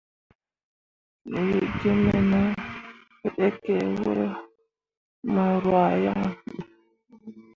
We 1.31 1.57
ge 1.77 1.91
me 2.03 2.15
ne 2.29 2.41
biɗǝkke 3.21 3.73
mor 5.31 5.51
rwah 5.63 5.93
yan 6.03 6.21
be. 6.29 6.37